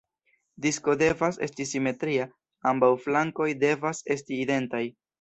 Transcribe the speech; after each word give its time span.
Disko 0.65 0.95
devas 1.01 1.37
esti 1.49 1.69
simetria; 1.73 2.27
ambaŭ 2.73 2.93
flankoj 3.07 3.49
devas 3.69 4.07
esti 4.17 4.45
identaj. 4.49 4.87